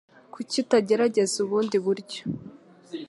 Kuki 0.33 0.55
utagerageza 0.63 1.35
ubundi 1.43 1.77
buryo? 1.85 2.21